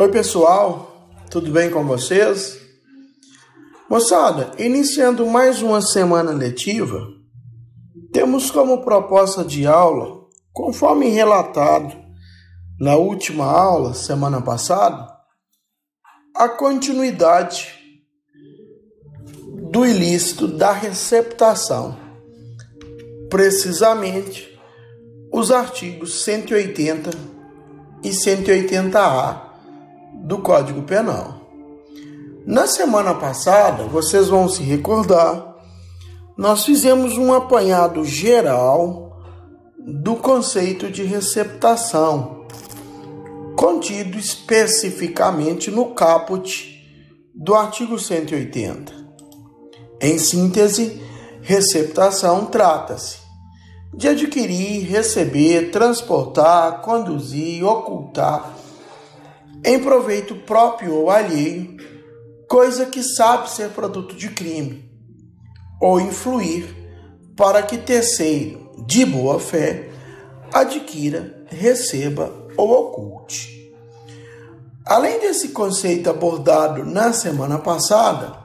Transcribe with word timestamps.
Oi, 0.00 0.10
pessoal, 0.10 1.10
tudo 1.30 1.50
bem 1.50 1.70
com 1.70 1.84
vocês? 1.84 2.58
Moçada, 3.86 4.50
iniciando 4.56 5.26
mais 5.26 5.60
uma 5.60 5.82
semana 5.82 6.30
letiva, 6.32 7.06
temos 8.10 8.50
como 8.50 8.82
proposta 8.82 9.44
de 9.44 9.66
aula, 9.66 10.24
conforme 10.54 11.10
relatado 11.10 11.94
na 12.80 12.96
última 12.96 13.44
aula, 13.44 13.92
semana 13.92 14.40
passada, 14.40 15.06
a 16.34 16.48
continuidade 16.48 17.68
do 19.70 19.84
ilícito 19.84 20.48
da 20.48 20.72
receptação, 20.72 21.94
precisamente 23.28 24.58
os 25.30 25.50
artigos 25.50 26.24
180 26.24 27.10
e 28.02 28.08
180A 28.08 29.49
do 30.30 30.38
Código 30.38 30.82
Penal. 30.82 31.40
Na 32.46 32.68
semana 32.68 33.12
passada, 33.12 33.82
vocês 33.82 34.28
vão 34.28 34.48
se 34.48 34.62
recordar, 34.62 35.56
nós 36.38 36.64
fizemos 36.64 37.18
um 37.18 37.34
apanhado 37.34 38.04
geral 38.04 39.20
do 39.76 40.14
conceito 40.14 40.88
de 40.88 41.02
receptação, 41.02 42.46
contido 43.56 44.16
especificamente 44.16 45.68
no 45.68 45.86
caput 45.96 46.80
do 47.34 47.52
artigo 47.52 47.98
180. 47.98 48.92
Em 50.00 50.16
síntese, 50.16 51.02
receptação 51.42 52.46
trata-se 52.46 53.18
de 53.92 54.06
adquirir, 54.06 54.88
receber, 54.88 55.72
transportar, 55.72 56.82
conduzir, 56.82 57.64
ocultar, 57.64 58.59
em 59.64 59.78
proveito 59.80 60.34
próprio 60.34 60.94
ou 60.94 61.10
alheio, 61.10 61.76
coisa 62.48 62.86
que 62.86 63.02
sabe 63.02 63.50
ser 63.50 63.70
produto 63.70 64.14
de 64.14 64.30
crime, 64.30 64.90
ou 65.80 66.00
influir 66.00 66.74
para 67.36 67.62
que 67.62 67.78
terceiro, 67.78 68.70
de 68.86 69.04
boa 69.04 69.38
fé, 69.38 69.88
adquira, 70.52 71.44
receba 71.46 72.32
ou 72.56 72.70
oculte. 72.70 73.60
Além 74.84 75.20
desse 75.20 75.48
conceito 75.50 76.10
abordado 76.10 76.84
na 76.84 77.12
semana 77.12 77.58
passada, 77.58 78.36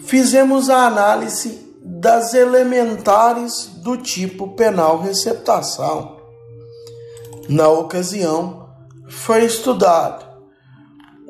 fizemos 0.00 0.68
a 0.68 0.86
análise 0.86 1.68
das 1.80 2.34
elementares 2.34 3.66
do 3.82 3.96
tipo 3.96 4.48
penal 4.48 5.00
receptação. 5.00 6.18
Na 7.48 7.68
ocasião, 7.68 8.57
foi 9.08 9.44
estudado 9.44 10.26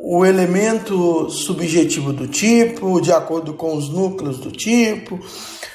o 0.00 0.24
elemento 0.24 1.28
subjetivo 1.28 2.12
do 2.12 2.28
tipo, 2.28 3.00
de 3.00 3.12
acordo 3.12 3.54
com 3.54 3.76
os 3.76 3.88
núcleos 3.88 4.38
do 4.38 4.50
tipo, 4.50 5.18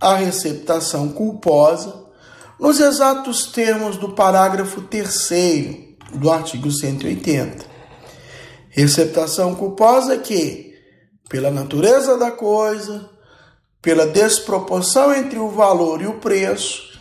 a 0.00 0.14
receptação 0.14 1.10
culposa, 1.10 2.06
nos 2.58 2.80
exatos 2.80 3.48
termos 3.52 3.98
do 3.98 4.14
parágrafo 4.14 4.80
3 4.80 5.28
do 6.14 6.30
artigo 6.30 6.70
180. 6.70 7.66
Receptação 8.70 9.54
culposa 9.54 10.16
que, 10.16 10.74
pela 11.28 11.50
natureza 11.50 12.16
da 12.16 12.30
coisa, 12.30 13.10
pela 13.82 14.06
desproporção 14.06 15.14
entre 15.14 15.38
o 15.38 15.50
valor 15.50 16.00
e 16.00 16.06
o 16.06 16.14
preço 16.14 16.98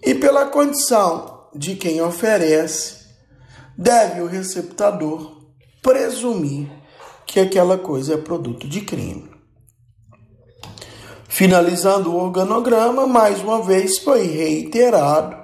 e 0.00 0.14
pela 0.14 0.46
condição 0.46 1.33
de 1.54 1.76
quem 1.76 2.00
oferece, 2.02 3.04
deve 3.76 4.20
o 4.20 4.26
receptador 4.26 5.42
presumir 5.82 6.70
que 7.26 7.40
aquela 7.40 7.78
coisa 7.78 8.14
é 8.14 8.16
produto 8.16 8.68
de 8.68 8.80
crime. 8.80 9.30
Finalizando 11.28 12.12
o 12.12 12.16
organograma, 12.16 13.06
mais 13.06 13.40
uma 13.40 13.62
vez 13.62 13.98
foi 13.98 14.26
reiterado, 14.26 15.36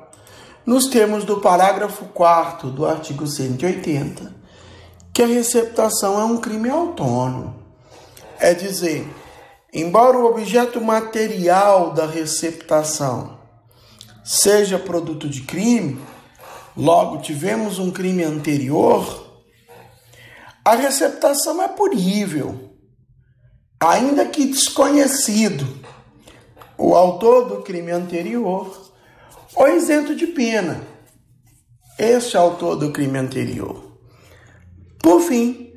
nos 0.64 0.86
termos 0.86 1.24
do 1.24 1.40
parágrafo 1.40 2.04
4 2.06 2.70
do 2.70 2.86
artigo 2.86 3.26
180, 3.26 4.34
que 5.12 5.22
a 5.22 5.26
receptação 5.26 6.20
é 6.20 6.24
um 6.24 6.36
crime 6.36 6.70
autônomo 6.70 7.60
é 8.40 8.54
dizer, 8.54 9.06
embora 9.72 10.16
o 10.16 10.24
objeto 10.24 10.80
material 10.80 11.92
da 11.92 12.06
receptação 12.06 13.38
seja 14.30 14.78
produto 14.78 15.28
de 15.28 15.40
crime, 15.40 16.00
logo 16.76 17.18
tivemos 17.18 17.80
um 17.80 17.90
crime 17.90 18.22
anterior, 18.22 19.42
a 20.64 20.76
receptação 20.76 21.60
é 21.60 21.66
purível, 21.66 22.76
ainda 23.80 24.24
que 24.24 24.46
desconhecido 24.46 25.66
o 26.78 26.94
autor 26.94 27.48
do 27.48 27.62
crime 27.62 27.90
anterior 27.90 28.92
ou 29.56 29.68
isento 29.68 30.14
de 30.14 30.28
pena, 30.28 30.80
este 31.98 32.36
autor 32.36 32.76
do 32.76 32.92
crime 32.92 33.18
anterior. 33.18 33.98
Por 35.00 35.22
fim, 35.22 35.72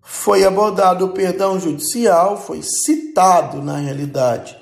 foi 0.00 0.46
abordado 0.46 1.04
o 1.04 1.10
perdão 1.10 1.60
judicial, 1.60 2.40
foi 2.40 2.62
citado 2.62 3.60
na 3.60 3.76
realidade. 3.76 4.57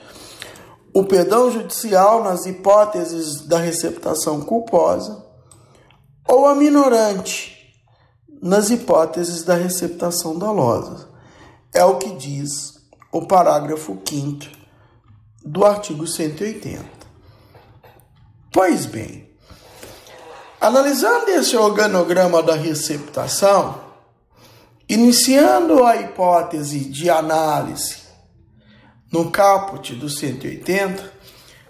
O 0.96 1.04
perdão 1.04 1.50
judicial 1.50 2.25
nas 2.25 2.46
hipóteses 2.46 3.43
da 3.43 3.58
receptação 3.58 4.40
culposa 4.40 5.22
ou 6.26 6.46
a 6.46 6.54
minorante 6.54 7.54
nas 8.40 8.70
hipóteses 8.70 9.44
da 9.44 9.52
receptação 9.52 10.38
dolosa. 10.38 11.06
É 11.75 11.84
o 11.84 11.98
que 11.98 12.14
diz 12.14 12.81
o 13.12 13.26
parágrafo 13.26 13.98
5 14.08 14.46
do 15.44 15.66
artigo 15.66 16.06
180. 16.06 16.82
Pois 18.50 18.87
bem, 18.87 19.28
analisando 20.58 21.28
esse 21.28 21.58
organograma 21.58 22.43
da 22.43 22.54
receptação, 22.54 23.82
iniciando 24.88 25.84
a 25.84 25.94
hipótese 25.96 26.87
de 26.87 27.10
análise 27.10 28.06
no 29.12 29.31
caput 29.31 29.94
do 29.94 30.08
180, 30.08 31.12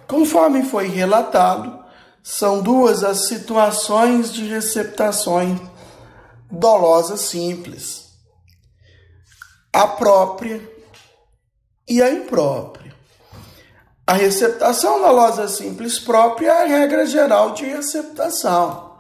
conforme 0.07 0.63
foi 0.63 0.89
relatado, 0.89 1.85
são 2.23 2.61
duas 2.61 3.05
as 3.05 3.29
situações 3.29 4.33
de 4.33 4.47
receptações 4.47 5.61
dolosas 6.51 7.21
simples: 7.21 8.07
a 9.73 9.87
própria 9.87 10.61
e 11.89 12.03
a 12.03 12.11
imprópria. 12.11 12.95
A 14.07 14.13
receptação 14.13 15.01
dolosa 15.01 15.49
simples 15.49 15.99
própria 15.99 16.49
é 16.49 16.63
a 16.63 16.67
regra 16.67 17.07
geral 17.07 17.53
de 17.55 17.65
receptação. 17.65 18.97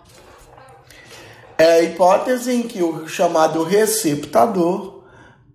É 1.56 1.65
a 1.65 1.83
hipótese 1.83 2.53
em 2.53 2.62
que 2.62 2.83
o 2.83 3.09
chamado 3.09 3.62
receptador 3.62 5.05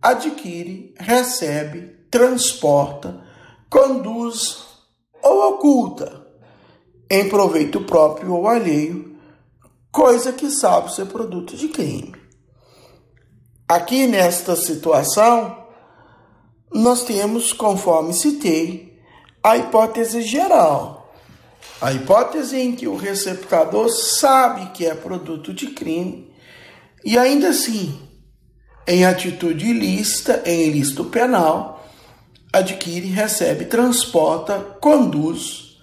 adquire, 0.01 0.95
recebe, 0.97 2.00
transporta, 2.11 3.23
conduz 3.69 4.67
ou 5.23 5.49
oculta, 5.49 6.27
em 7.09 7.27
proveito 7.29 7.81
próprio 7.81 8.33
ou 8.33 8.47
alheio, 8.47 9.17
coisa 9.91 10.31
que 10.31 10.49
sabe 10.49 10.93
ser 10.93 11.05
produto 11.05 11.55
de 11.55 11.69
crime. 11.69 12.13
Aqui 13.67 14.05
nesta 14.05 14.55
situação, 14.55 15.65
nós 16.73 17.03
temos, 17.03 17.53
conforme 17.53 18.13
citei, 18.13 18.99
a 19.43 19.57
hipótese 19.57 20.21
geral. 20.21 21.13
A 21.81 21.91
hipótese 21.93 22.57
em 22.57 22.75
que 22.75 22.87
o 22.87 22.95
receptador 22.95 23.89
sabe 23.89 24.71
que 24.71 24.85
é 24.85 24.93
produto 24.93 25.53
de 25.53 25.67
crime 25.67 26.31
e 27.03 27.17
ainda 27.17 27.49
assim, 27.49 27.99
em 28.87 29.05
atitude 29.05 29.65
ilícita, 29.65 30.43
em 30.45 30.67
ilícito 30.67 31.05
penal, 31.05 31.80
adquire, 32.51 33.07
recebe, 33.07 33.65
transporta, 33.65 34.59
conduz 34.79 35.77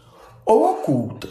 ou 0.45 0.73
oculta. 0.73 1.29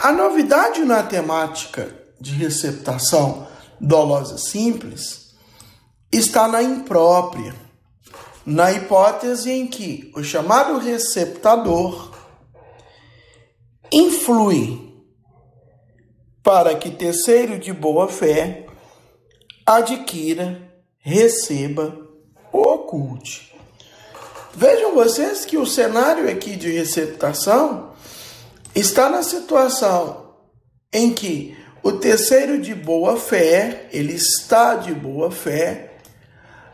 A 0.00 0.12
novidade 0.12 0.84
na 0.84 1.02
temática 1.02 1.94
de 2.20 2.32
receptação 2.32 3.46
dolosa 3.80 4.38
simples 4.38 5.34
está 6.12 6.46
na 6.46 6.62
imprópria, 6.62 7.54
na 8.44 8.72
hipótese 8.72 9.50
em 9.50 9.66
que 9.66 10.12
o 10.14 10.22
chamado 10.22 10.78
receptador 10.78 12.12
influi 13.90 14.92
para 16.42 16.74
que 16.74 16.90
terceiro 16.90 17.58
de 17.58 17.72
boa 17.72 18.06
fé 18.06 18.66
adquira, 19.64 20.70
receba 20.98 21.96
ou 22.52 22.74
oculte. 22.74 23.53
Vejam 24.56 24.94
vocês 24.94 25.44
que 25.44 25.58
o 25.58 25.66
cenário 25.66 26.30
aqui 26.30 26.54
de 26.54 26.70
receptação 26.70 27.92
está 28.74 29.08
na 29.08 29.22
situação 29.22 30.32
em 30.92 31.12
que 31.12 31.56
o 31.82 31.92
terceiro 31.92 32.60
de 32.60 32.72
boa 32.74 33.16
fé, 33.16 33.88
ele 33.92 34.14
está 34.14 34.76
de 34.76 34.94
boa 34.94 35.30
fé, 35.30 35.94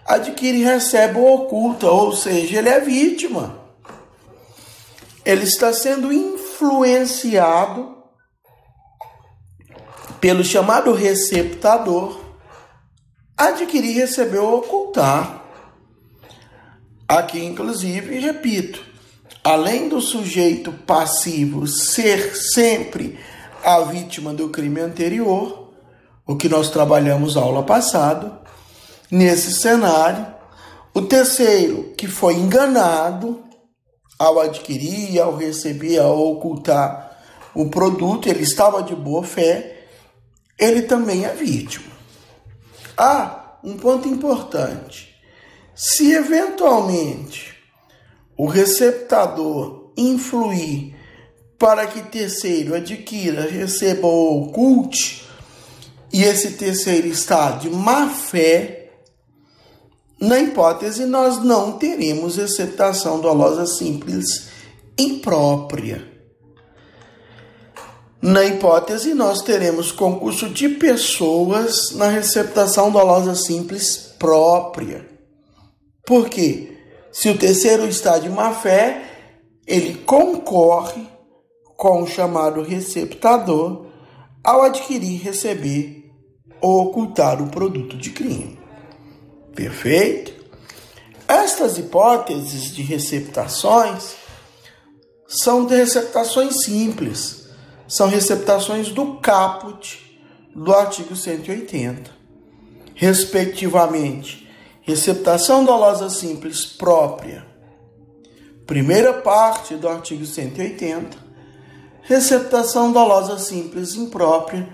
adquire 0.06 0.58
e 0.58 0.64
recebe 0.64 1.18
o 1.18 1.26
oculto, 1.26 1.86
ou 1.86 2.12
seja, 2.12 2.58
ele 2.58 2.68
é 2.68 2.80
vítima. 2.80 3.58
Ele 5.24 5.44
está 5.44 5.72
sendo 5.72 6.12
influenciado 6.12 7.96
pelo 10.20 10.44
chamado 10.44 10.92
receptador, 10.92 12.20
adquirir, 13.36 13.94
receber 13.94 14.38
ou 14.38 14.58
ocultar. 14.58 15.39
Aqui, 17.10 17.44
inclusive, 17.44 18.20
repito, 18.20 18.80
além 19.42 19.88
do 19.88 20.00
sujeito 20.00 20.70
passivo 20.70 21.66
ser 21.66 22.36
sempre 22.36 23.18
a 23.64 23.80
vítima 23.80 24.32
do 24.32 24.48
crime 24.48 24.80
anterior, 24.80 25.72
o 26.24 26.36
que 26.36 26.48
nós 26.48 26.70
trabalhamos 26.70 27.36
aula 27.36 27.64
passada, 27.64 28.40
nesse 29.10 29.52
cenário, 29.52 30.24
o 30.94 31.02
terceiro 31.02 31.92
que 31.98 32.06
foi 32.06 32.34
enganado 32.34 33.42
ao 34.16 34.38
adquirir, 34.38 35.18
ao 35.18 35.34
receber, 35.34 35.98
ao 35.98 36.16
ocultar 36.16 37.18
o 37.52 37.68
produto, 37.68 38.28
ele 38.28 38.44
estava 38.44 38.84
de 38.84 38.94
boa 38.94 39.24
fé, 39.24 39.88
ele 40.56 40.82
também 40.82 41.24
é 41.24 41.34
vítima. 41.34 41.90
Ah, 42.96 43.56
um 43.64 43.76
ponto 43.76 44.06
importante. 44.06 45.09
Se 45.82 46.12
eventualmente 46.12 47.54
o 48.36 48.44
receptador 48.46 49.92
influir 49.96 50.94
para 51.58 51.86
que 51.86 52.02
terceiro 52.02 52.74
adquira, 52.74 53.48
receba 53.50 54.06
ou 54.06 54.42
oculte, 54.42 55.26
e 56.12 56.22
esse 56.22 56.50
terceiro 56.50 57.06
está 57.06 57.52
de 57.52 57.70
má 57.70 58.10
fé, 58.10 58.90
na 60.20 60.38
hipótese 60.38 61.06
nós 61.06 61.42
não 61.42 61.72
teremos 61.78 62.36
receptação 62.36 63.18
dolosa 63.18 63.64
simples 63.64 64.50
imprópria. 64.98 66.06
Na 68.20 68.44
hipótese, 68.44 69.14
nós 69.14 69.40
teremos 69.40 69.90
concurso 69.90 70.46
de 70.50 70.68
pessoas 70.68 71.92
na 71.92 72.08
receptação 72.08 72.90
dolosa 72.90 73.34
simples 73.34 73.96
própria. 74.18 75.19
Por 76.10 76.28
quê? 76.28 76.72
Se 77.12 77.28
o 77.28 77.38
terceiro 77.38 77.86
está 77.86 78.18
de 78.18 78.28
má 78.28 78.52
fé, 78.52 79.00
ele 79.64 79.94
concorre 79.98 81.06
com 81.76 82.02
o 82.02 82.06
chamado 82.08 82.62
receptador 82.62 83.86
ao 84.42 84.62
adquirir, 84.62 85.22
receber 85.22 86.10
ou 86.60 86.88
ocultar 86.88 87.40
o 87.40 87.48
produto 87.48 87.96
de 87.96 88.10
crime. 88.10 88.58
Perfeito? 89.54 90.34
Estas 91.28 91.78
hipóteses 91.78 92.74
de 92.74 92.82
receptações 92.82 94.16
são 95.28 95.64
de 95.64 95.76
receptações 95.76 96.64
simples, 96.64 97.46
são 97.86 98.08
receptações 98.08 98.88
do 98.88 99.18
caput 99.18 100.20
do 100.56 100.74
artigo 100.74 101.14
180, 101.14 102.10
respectivamente 102.96 104.49
Receptação 104.90 105.64
dolosa 105.64 106.10
simples 106.10 106.66
própria. 106.66 107.46
Primeira 108.66 109.12
parte 109.12 109.76
do 109.76 109.88
artigo 109.88 110.26
180. 110.26 111.16
Receptação 112.02 112.90
dolosa 112.90 113.38
simples 113.38 113.94
imprópria. 113.94 114.68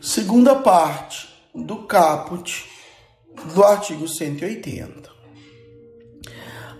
Segunda 0.00 0.54
parte 0.54 1.28
do 1.54 1.82
caput 1.82 2.66
do 3.52 3.62
artigo 3.62 4.08
180. 4.08 5.10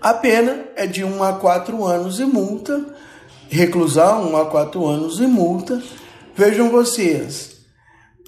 A 0.01 0.15
pena 0.15 0.65
é 0.75 0.87
de 0.87 1.03
1 1.03 1.23
a 1.23 1.33
4 1.33 1.85
anos 1.85 2.19
e 2.19 2.25
multa, 2.25 2.95
reclusão 3.49 4.31
1 4.31 4.37
a 4.37 4.45
4 4.47 4.87
anos 4.87 5.19
e 5.19 5.27
multa. 5.27 5.79
Vejam 6.35 6.71
vocês, 6.71 7.57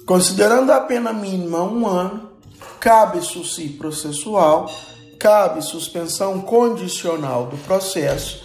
considerando 0.06 0.70
a 0.70 0.82
pena 0.82 1.12
mínima 1.12 1.64
um 1.64 1.84
ano, 1.84 2.31
cabe 2.80 3.20
susci 3.20 3.68
processual, 3.68 4.70
cabe 5.18 5.62
suspensão 5.62 6.40
condicional 6.40 7.46
do 7.46 7.56
processo, 7.58 8.44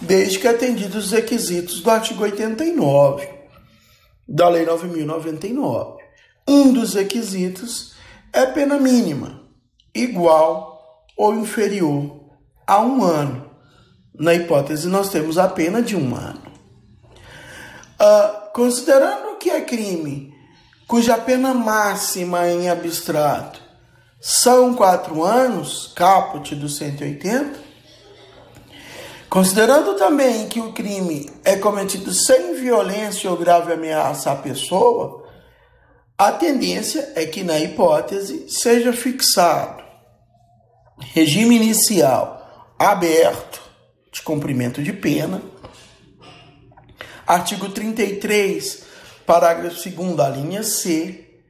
desde 0.00 0.38
que 0.38 0.46
atendidos 0.46 1.06
os 1.06 1.12
requisitos 1.12 1.80
do 1.80 1.90
artigo 1.90 2.22
89 2.22 3.28
da 4.28 4.48
Lei 4.48 4.66
9099. 4.66 6.02
Um 6.48 6.72
dos 6.72 6.94
requisitos 6.94 7.94
é 8.32 8.44
pena 8.46 8.78
mínima, 8.78 9.42
igual 9.94 11.06
ou 11.16 11.34
inferior 11.34 12.20
a 12.66 12.80
um 12.80 13.02
ano. 13.02 13.50
Na 14.18 14.34
hipótese, 14.34 14.88
nós 14.88 15.10
temos 15.10 15.38
a 15.38 15.48
pena 15.48 15.82
de 15.82 15.96
um 15.96 16.14
ano. 16.14 16.42
Uh, 18.00 18.52
considerando 18.52 19.36
que 19.38 19.50
é 19.50 19.60
crime 19.62 20.35
cuja 20.86 21.18
pena 21.18 21.52
máxima 21.52 22.48
em 22.48 22.68
abstrato 22.68 23.60
são 24.20 24.74
quatro 24.74 25.22
anos, 25.22 25.92
caput 25.94 26.54
do 26.54 26.68
180, 26.68 27.58
considerando 29.28 29.94
também 29.94 30.48
que 30.48 30.60
o 30.60 30.72
crime 30.72 31.30
é 31.44 31.56
cometido 31.56 32.12
sem 32.12 32.54
violência 32.54 33.30
ou 33.30 33.36
grave 33.36 33.72
ameaça 33.72 34.32
à 34.32 34.36
pessoa, 34.36 35.26
A 36.18 36.32
tendência 36.32 37.12
é 37.14 37.26
que 37.26 37.44
na 37.44 37.58
hipótese 37.60 38.46
seja 38.48 38.90
fixado 38.90 39.84
regime 41.12 41.56
inicial 41.56 42.74
aberto 42.78 43.60
de 44.10 44.22
cumprimento 44.22 44.82
de 44.82 44.94
pena. 44.94 45.42
Artigo 47.26 47.68
33, 47.68 48.85
parágrafo 49.26 49.90
2 49.90 50.20
a 50.20 50.28
linha 50.28 50.62
C, 50.62 51.42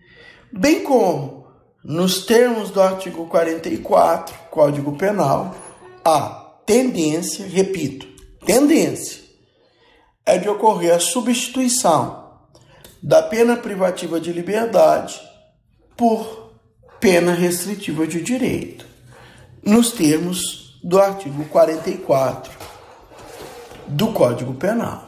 bem 0.51 0.83
como 0.83 1.47
nos 1.85 2.25
termos 2.25 2.71
do 2.71 2.81
artigo 2.81 3.27
44, 3.27 4.35
Código 4.51 4.97
Penal, 4.97 5.55
a 6.05 6.29
tendência, 6.65 7.47
repito, 7.47 8.09
tendência 8.45 9.23
é 10.25 10.39
de 10.39 10.49
ocorrer 10.49 10.93
a 10.93 10.99
substituição 10.99 12.27
da 13.01 13.23
pena 13.23 13.57
privativa 13.57 14.19
de 14.19 14.33
liberdade 14.33 15.21
por 15.97 16.55
pena 16.99 17.33
restritiva 17.33 18.07
de 18.07 18.21
direito, 18.21 18.85
nos 19.63 19.93
termos 19.93 20.81
do 20.83 20.99
artigo 20.99 21.45
44 21.45 22.53
do 23.87 24.13
Código 24.13 24.55
Penal. 24.55 25.06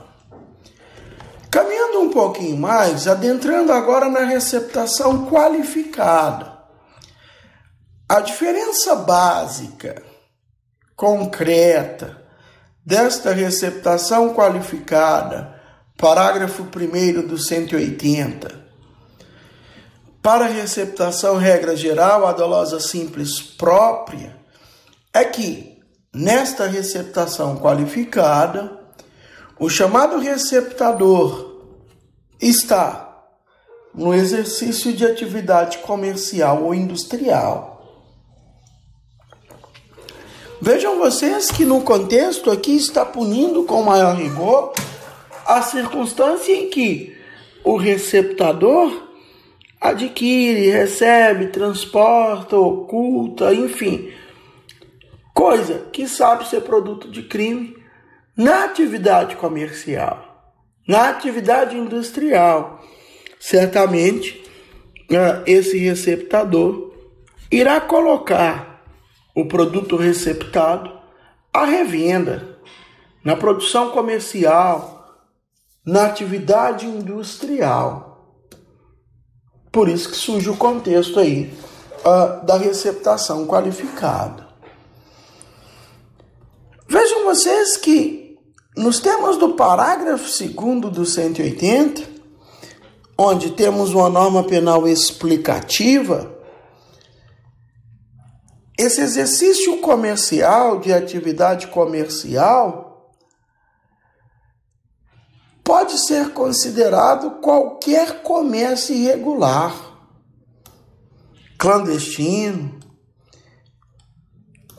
Um 1.98 2.10
pouquinho 2.10 2.56
mais, 2.56 3.08
adentrando 3.08 3.72
agora 3.72 4.08
na 4.08 4.20
receptação 4.20 5.26
qualificada. 5.26 6.56
A 8.08 8.20
diferença 8.20 8.94
básica, 8.94 10.00
concreta, 10.94 12.22
desta 12.86 13.32
receptação 13.32 14.32
qualificada, 14.32 15.60
parágrafo 15.96 16.62
1 16.62 17.26
do 17.26 17.36
180, 17.36 18.64
para 20.22 20.44
a 20.44 20.48
receptação 20.48 21.36
regra 21.36 21.76
geral, 21.76 22.26
a 22.26 22.32
dolosa 22.32 22.78
simples 22.78 23.40
própria, 23.40 24.36
é 25.12 25.24
que, 25.24 25.82
nesta 26.14 26.66
receptação 26.66 27.56
qualificada, 27.56 28.78
o 29.58 29.68
chamado 29.68 30.18
receptador 30.18 31.47
está 32.40 33.26
no 33.94 34.14
exercício 34.14 34.92
de 34.92 35.04
atividade 35.04 35.78
comercial 35.78 36.64
ou 36.64 36.74
industrial. 36.74 37.78
Vejam 40.60 40.98
vocês 40.98 41.50
que 41.50 41.64
no 41.64 41.82
contexto 41.82 42.50
aqui 42.50 42.76
está 42.76 43.04
punindo 43.04 43.64
com 43.64 43.82
maior 43.82 44.16
rigor 44.16 44.72
a 45.46 45.62
circunstância 45.62 46.52
em 46.52 46.68
que 46.68 47.16
o 47.64 47.76
receptador 47.76 49.08
adquire, 49.80 50.70
recebe, 50.70 51.48
transporta, 51.48 52.56
oculta, 52.56 53.54
enfim, 53.54 54.12
coisa 55.32 55.86
que 55.92 56.08
sabe 56.08 56.48
ser 56.48 56.62
produto 56.62 57.10
de 57.10 57.22
crime 57.22 57.76
na 58.36 58.64
atividade 58.64 59.36
comercial, 59.36 60.27
na 60.88 61.10
atividade 61.10 61.76
industrial, 61.76 62.82
certamente 63.38 64.42
né, 65.10 65.42
esse 65.46 65.76
receptador 65.76 66.94
irá 67.52 67.78
colocar 67.78 68.82
o 69.34 69.46
produto 69.46 69.96
receptado 69.96 70.90
à 71.52 71.66
revenda 71.66 72.58
na 73.22 73.36
produção 73.36 73.90
comercial, 73.90 75.22
na 75.84 76.06
atividade 76.06 76.86
industrial. 76.86 78.08
Por 79.70 79.88
isso 79.88 80.08
que 80.08 80.16
surge 80.16 80.48
o 80.48 80.56
contexto 80.56 81.20
aí 81.20 81.52
uh, 82.00 82.46
da 82.46 82.56
receptação 82.56 83.46
qualificada. 83.46 84.48
Vejam 86.88 87.24
vocês 87.24 87.76
que 87.76 88.27
nos 88.78 89.00
termos 89.00 89.36
do 89.36 89.54
parágrafo 89.54 90.24
2 90.24 90.92
do 90.92 91.04
180, 91.04 92.08
onde 93.18 93.50
temos 93.50 93.92
uma 93.92 94.08
norma 94.08 94.44
penal 94.44 94.86
explicativa, 94.86 96.32
esse 98.78 99.00
exercício 99.00 99.78
comercial, 99.78 100.78
de 100.78 100.92
atividade 100.92 101.66
comercial, 101.66 103.12
pode 105.64 105.98
ser 105.98 106.30
considerado 106.30 107.40
qualquer 107.40 108.22
comércio 108.22 108.94
irregular, 108.94 109.74
clandestino, 111.58 112.78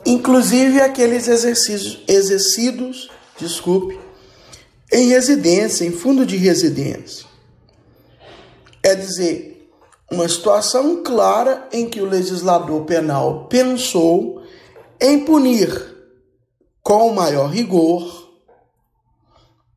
inclusive 0.06 0.80
aqueles 0.80 1.28
exercícios, 1.28 2.02
exercidos 2.08 3.19
desculpe, 3.40 3.98
em 4.92 5.08
residência, 5.08 5.84
em 5.84 5.92
fundo 5.92 6.26
de 6.26 6.36
residência. 6.36 7.26
É 8.82 8.94
dizer, 8.94 9.70
uma 10.10 10.28
situação 10.28 11.02
clara 11.02 11.68
em 11.72 11.88
que 11.88 12.00
o 12.00 12.08
legislador 12.08 12.84
penal 12.84 13.46
pensou 13.46 14.42
em 15.00 15.24
punir 15.24 15.96
com 16.82 17.12
maior 17.12 17.48
rigor 17.48 18.28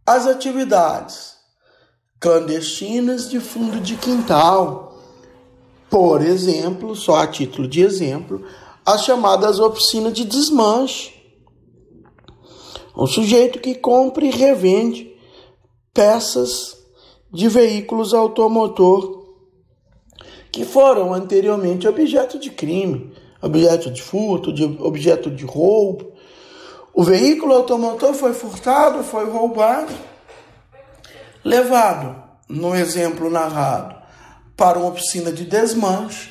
as 0.06 0.26
atividades 0.26 1.34
clandestinas 2.20 3.30
de 3.30 3.40
fundo 3.40 3.80
de 3.80 3.96
quintal. 3.96 4.98
Por 5.90 6.22
exemplo, 6.22 6.96
só 6.96 7.18
a 7.18 7.28
título 7.28 7.68
de 7.68 7.82
exemplo, 7.82 8.44
as 8.86 9.04
chamadas 9.04 9.60
oficinas 9.60 10.14
de 10.14 10.26
desmanche 10.26 11.13
um 12.96 13.08
sujeito 13.08 13.60
que 13.60 13.76
compra 13.76 14.26
e 14.26 14.30
revende 14.30 15.16
peças 15.94 16.78
de 17.32 17.48
veículos 17.50 18.14
automotor 18.14 19.24
que 20.52 20.64
foram 20.64 21.12
anteriormente 21.12 21.88
objeto 21.88 22.38
de 22.38 22.52
crime, 22.52 23.12
objeto 23.42 23.90
de 23.90 24.02
furto, 24.02 24.54
de 24.54 24.64
objeto 24.80 25.32
de 25.32 25.44
roubo. 25.44 26.14
O 26.94 27.04
veículo 27.04 27.56
automotor 27.56 28.14
foi 28.14 28.34
furtado, 28.34 29.04
foi 29.04 29.28
roubado, 29.28 29.92
levado, 31.44 32.22
no 32.48 32.76
exemplo 32.76 33.32
narrado, 33.32 33.96
para 34.56 34.78
uma 34.78 34.90
oficina 34.90 35.32
de 35.32 35.44
desmanche 35.44 36.30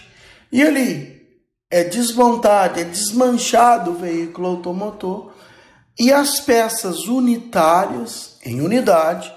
e 0.53 0.63
ali 0.63 1.21
é 1.69 1.83
desmontado, 1.83 2.79
é 2.79 2.85
desmanchado 2.85 3.91
o 3.91 3.95
veículo 3.95 4.47
automotor 4.47 5.33
e 5.99 6.13
as 6.13 6.41
peças 6.41 7.07
unitárias, 7.07 8.37
em 8.45 8.61
unidade, 8.61 9.33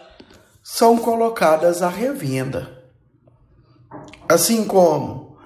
são 0.64 0.98
colocadas 0.98 1.82
à 1.82 1.90
revenda. 1.90 2.84
Assim 4.28 4.66
como 4.66 5.38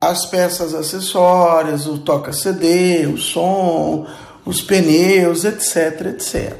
as 0.00 0.26
peças 0.26 0.74
acessórias, 0.74 1.86
o 1.86 1.98
toca-CD, 1.98 3.06
o 3.06 3.18
som, 3.18 4.06
os 4.44 4.62
pneus, 4.62 5.44
etc, 5.44 6.06
etc. 6.06 6.56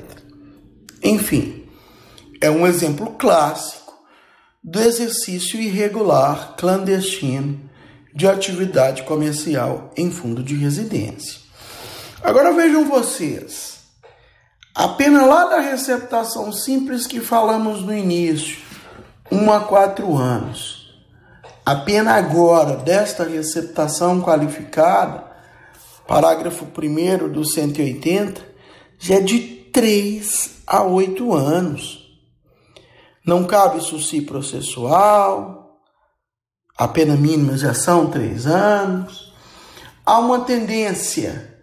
Enfim, 1.03 1.65
é 2.41 2.51
um 2.51 2.67
exemplo 2.67 3.13
clássico 3.13 3.95
do 4.63 4.81
exercício 4.81 5.61
irregular, 5.61 6.57
clandestino, 6.57 7.69
de 8.15 8.27
atividade 8.27 9.05
comercial 9.05 9.93
em 9.97 10.11
fundo 10.11 10.43
de 10.43 10.57
residência. 10.57 11.41
Agora 12.23 12.53
vejam 12.53 12.89
vocês, 12.89 13.68
a 14.79 14.87
pena 14.87 15.27
lá 15.27 15.47
da 15.47 15.59
receptação 15.59 16.53
simples 16.53 17.05
que 17.05 17.19
falamos 17.19 17.83
no 17.83 17.93
início, 17.93 18.59
1 19.29 19.53
a 19.53 19.59
4 19.59 20.17
anos. 20.17 20.95
A 21.67 21.75
pena 21.75 22.13
agora 22.13 22.77
desta 22.77 23.25
receptação 23.25 24.21
qualificada, 24.21 25.25
parágrafo 26.07 26.65
1 26.65 27.29
do 27.29 27.45
180, 27.45 28.41
já 29.01 29.17
é 29.17 29.21
de 29.21 29.41
3 29.73 30.63
a 30.65 30.85
8 30.85 31.35
anos. 31.35 32.09
Não 33.27 33.43
cabe 33.43 33.81
suci 33.81 34.21
processual, 34.21 35.83
a 36.77 36.87
pena 36.87 37.17
mínima 37.17 37.59
já 37.59 37.75
são 37.75 38.07
3 38.07 38.47
anos. 38.47 39.35
Há 40.07 40.21
uma 40.21 40.43
tendência 40.43 41.58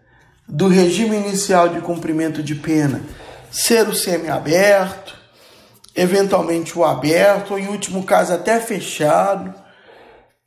do 0.47 0.67
regime 0.67 1.15
inicial 1.17 1.69
de 1.69 1.81
cumprimento 1.81 2.43
de 2.43 2.55
pena 2.55 3.01
ser 3.49 3.87
o 3.87 3.95
semiaberto, 3.95 5.17
eventualmente 5.95 6.77
o 6.77 6.83
aberto, 6.83 7.51
ou 7.51 7.59
em 7.59 7.67
último 7.67 8.03
caso 8.03 8.33
até 8.33 8.59
fechado, 8.59 9.53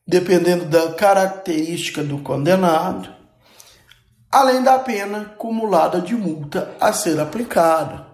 dependendo 0.07 0.67
da 0.67 0.93
característica 0.93 2.03
do 2.03 2.19
condenado, 2.19 3.09
além 4.31 4.63
da 4.63 4.79
pena 4.79 5.35
cumulada 5.39 6.01
de 6.01 6.15
multa 6.15 6.75
a 6.79 6.93
ser 6.93 7.19
aplicada. 7.19 8.07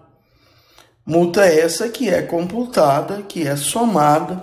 Multa 1.05 1.45
essa 1.45 1.89
que 1.89 2.09
é 2.09 2.21
computada, 2.21 3.21
que 3.21 3.47
é 3.47 3.55
somada 3.55 4.41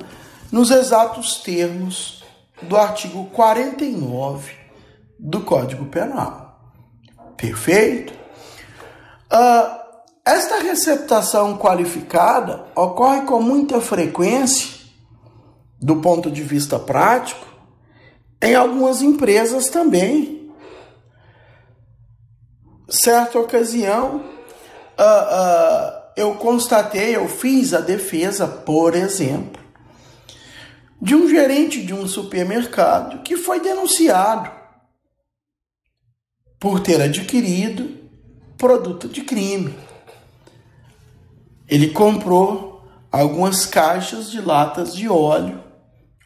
nos 0.52 0.70
exatos 0.70 1.36
termos 1.36 2.22
do 2.62 2.76
artigo 2.76 3.24
49 3.32 4.52
do 5.18 5.40
Código 5.40 5.86
Penal. 5.86 6.51
Perfeito? 7.42 8.12
Uh, 8.12 9.82
esta 10.24 10.60
receptação 10.60 11.58
qualificada 11.58 12.66
ocorre 12.72 13.22
com 13.22 13.42
muita 13.42 13.80
frequência, 13.80 14.70
do 15.80 15.96
ponto 15.96 16.30
de 16.30 16.40
vista 16.40 16.78
prático, 16.78 17.44
em 18.40 18.54
algumas 18.54 19.02
empresas 19.02 19.68
também. 19.68 20.52
Certa 22.88 23.40
ocasião, 23.40 24.18
uh, 24.18 25.02
uh, 25.02 26.02
eu 26.16 26.36
constatei, 26.36 27.16
eu 27.16 27.26
fiz 27.26 27.74
a 27.74 27.80
defesa, 27.80 28.46
por 28.46 28.94
exemplo, 28.94 29.60
de 31.00 31.16
um 31.16 31.28
gerente 31.28 31.82
de 31.82 31.92
um 31.92 32.06
supermercado 32.06 33.20
que 33.24 33.36
foi 33.36 33.58
denunciado 33.58 34.61
por 36.62 36.78
ter 36.78 37.02
adquirido 37.02 37.90
produto 38.56 39.08
de 39.08 39.22
crime. 39.22 39.76
Ele 41.66 41.90
comprou 41.90 42.84
algumas 43.10 43.66
caixas 43.66 44.30
de 44.30 44.40
latas 44.40 44.94
de 44.94 45.08
óleo, 45.08 45.60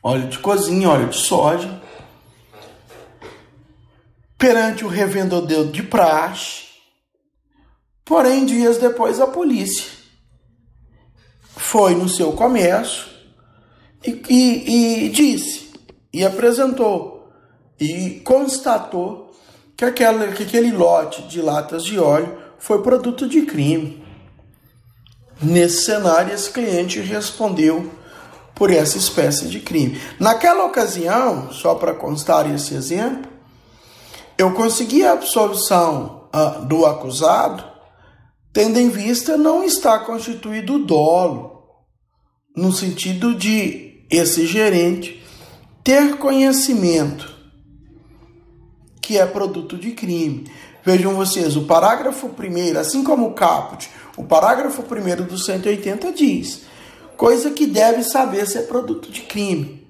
óleo 0.03 0.29
de 0.29 0.39
cozinha, 0.39 0.91
óleo 0.91 1.09
de 1.09 1.17
soja, 1.17 1.81
perante 4.37 4.85
o 4.85 4.89
revendedor 4.89 5.73
de 5.73 5.83
praxe. 5.83 6.65
Porém, 8.05 8.45
dias 8.45 8.77
depois, 8.77 9.19
a 9.19 9.27
polícia 9.27 9.91
foi 11.41 11.95
no 11.95 12.11
seu 12.11 12.33
comércio 12.33 13.07
e, 14.07 14.23
e, 14.29 15.07
e 15.07 15.09
disse, 15.09 15.73
e 16.13 16.23
apresentou, 16.23 17.33
e 17.81 18.21
constatou 18.21 19.26
que, 19.77 19.85
aquela, 19.85 20.29
que 20.29 20.45
aquele 20.45 20.73
lote 20.73 21.23
de 21.23 21.43
latas 21.43 21.85
de 21.85 21.99
óleo 21.99 22.37
foi 22.59 22.83
produto 22.83 23.29
de 23.29 23.43
crime. 23.43 24.05
Nesse 25.41 25.85
cenário, 25.85 26.35
esse 26.35 26.51
cliente 26.51 26.99
respondeu 27.01 27.93
por 28.55 28.71
essa 28.71 28.97
espécie 28.97 29.49
de 29.49 29.61
crime. 29.61 30.01
Naquela 30.19 30.65
ocasião, 30.65 31.53
só 31.53 31.75
para 31.75 31.95
constar 31.95 32.51
esse 32.53 32.75
exemplo, 32.75 33.31
eu 34.39 34.53
consegui 34.53 35.05
a 35.05 35.13
absolvição 35.13 36.29
uh, 36.35 36.65
do 36.65 36.87
acusado, 36.87 37.63
tendo 38.53 38.79
em 38.79 38.89
vista 38.89 39.37
não 39.37 39.63
estar 39.63 40.01
constituído 40.01 40.79
dolo, 40.79 41.63
no 42.57 42.73
sentido 42.73 43.35
de 43.35 44.07
esse 44.11 44.47
gerente 44.47 45.23
ter 45.85 46.17
conhecimento 46.17 47.36
que 49.07 49.17
é 49.17 49.25
produto 49.25 49.79
de 49.79 49.93
crime. 49.93 50.51
Vejam 50.85 51.15
vocês, 51.15 51.55
o 51.55 51.63
parágrafo 51.63 52.29
primeiro, 52.31 52.77
assim 52.81 53.05
como 53.05 53.29
o 53.29 53.35
caput, 53.35 53.89
o 54.17 54.25
parágrafo 54.25 54.83
primeiro 54.83 55.23
do 55.23 55.39
180 55.39 56.13
diz: 56.13 56.63
coisa 57.17 57.53
que 57.53 57.69
deve 57.69 58.03
saber 58.03 58.45
se 58.49 58.59
é 58.59 58.63
produto 58.63 59.13
de 59.13 59.21
crime. 59.21 59.87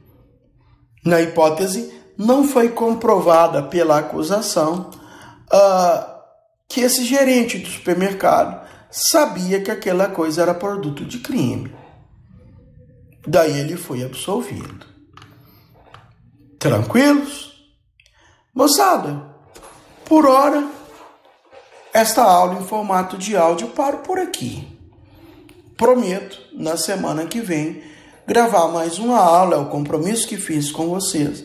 Na 1.02 1.22
hipótese, 1.22 1.90
não 2.18 2.46
foi 2.46 2.68
comprovada 2.68 3.62
pela 3.62 4.00
acusação 4.00 4.90
uh, 5.50 6.16
que 6.68 6.82
esse 6.82 7.02
gerente 7.02 7.56
do 7.56 7.68
supermercado 7.68 8.66
sabia 8.90 9.62
que 9.62 9.70
aquela 9.70 10.08
coisa 10.08 10.42
era 10.42 10.52
produto 10.52 11.06
de 11.06 11.20
crime. 11.20 11.74
Daí 13.26 13.60
ele 13.60 13.78
foi 13.78 14.04
absolvido. 14.04 14.84
Tranquilos? 16.58 17.55
Moçada, 18.56 19.22
por 20.06 20.24
hora, 20.24 20.66
esta 21.92 22.22
aula 22.22 22.54
em 22.54 22.64
formato 22.64 23.18
de 23.18 23.36
áudio 23.36 23.68
paro 23.68 23.98
por 23.98 24.18
aqui. 24.18 24.66
Prometo, 25.76 26.38
na 26.54 26.78
semana 26.78 27.26
que 27.26 27.38
vem, 27.38 27.82
gravar 28.26 28.68
mais 28.68 28.98
uma 28.98 29.18
aula, 29.18 29.56
é 29.56 29.58
o 29.58 29.68
compromisso 29.68 30.26
que 30.26 30.38
fiz 30.38 30.72
com 30.72 30.88
vocês, 30.88 31.44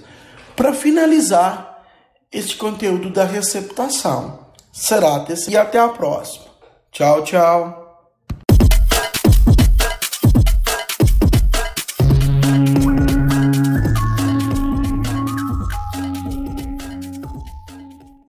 para 0.56 0.72
finalizar 0.72 1.84
este 2.32 2.56
conteúdo 2.56 3.10
da 3.10 3.26
receptação. 3.26 4.46
Será 4.72 5.18
até 5.18 5.34
e 5.50 5.58
até 5.58 5.80
a 5.80 5.90
próxima. 5.90 6.46
Tchau, 6.94 7.26
tchau. 7.26 7.81